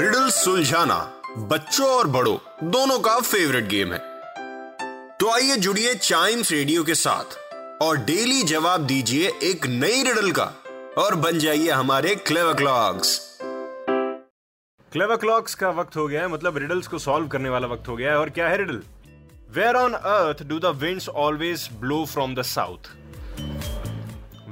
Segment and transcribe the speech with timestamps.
[0.00, 0.96] Riddle सुलझाना
[1.48, 3.98] बच्चों और बड़ों, दोनों का फेवरेट गेम है।
[5.18, 7.36] तो आइए जुड़िए चाइम्स रेडियो के साथ
[7.82, 10.44] और डेली जवाब दीजिए एक नई रिडल का
[10.98, 13.18] और बन जाइए हमारे क्लेवर क्लॉक्स
[14.92, 17.96] क्लेवर क्लॉक्स का वक्त हो गया है मतलब रिडल्स को सॉल्व करने वाला वक्त हो
[17.96, 18.82] गया है। और क्या है riddle
[19.54, 22.92] where on earth do the winds always blow from the south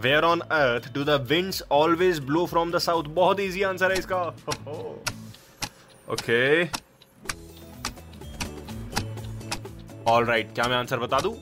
[0.05, 3.98] where on earth do the winds always blow from the south बहुत इजी आंसर है
[3.98, 4.23] इसका।
[6.12, 6.65] ओके
[10.11, 11.34] ऑल राइट क्या मैं आंसर बता दूँ?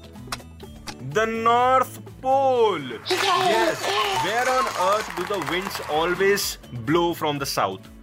[1.14, 3.86] The north pole yes
[4.24, 7.94] where on earth do the winds always blow from the south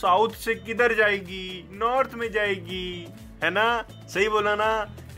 [0.00, 1.68] south से किधर जाएगी?
[1.72, 3.08] नॉर्थ में जाएगी.
[3.44, 3.84] है ना?
[4.14, 4.70] सही बोला ना?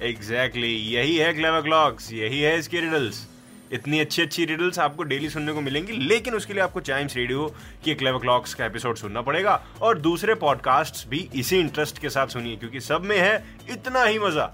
[0.03, 3.27] एग्जैक्टली exactly, यही है क्लेवर क्लॉक्स यही है इसकी रिडल्स
[3.73, 7.47] इतनी अच्छी अच्छी रिडल्स आपको डेली सुनने को मिलेंगी, लेकिन उसके लिए आपको चाइम्स रेडियो
[7.85, 12.27] की क्लेव क्लॉक्स का एपिसोड सुनना पड़ेगा, और दूसरे पॉडकास्ट भी इसी इंटरेस्ट के साथ
[12.27, 13.37] सुनिए, क्योंकि सब में है
[13.71, 14.53] इतना ही मज़ा।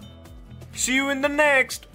[0.77, 1.87] See you in the next